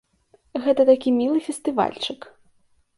[0.63, 2.19] Гэта такі мілы фестывальчык.